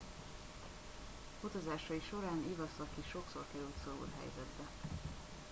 [1.41, 4.67] utazásai során iwasaki sokszor került szorult helyzetbe